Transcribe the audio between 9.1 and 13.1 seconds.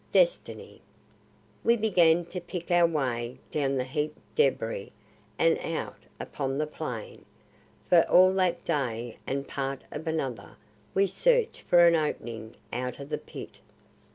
and part of another we searched for an opening out of